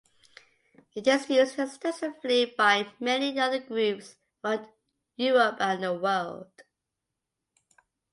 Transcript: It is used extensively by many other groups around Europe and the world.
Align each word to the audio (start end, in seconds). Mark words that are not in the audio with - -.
It 0.95 1.05
is 1.05 1.29
used 1.29 1.59
extensively 1.59 2.55
by 2.57 2.91
many 2.99 3.39
other 3.39 3.59
groups 3.59 4.15
around 4.43 4.67
Europe 5.15 5.57
and 5.59 5.83
the 5.83 5.93
world. 5.93 6.49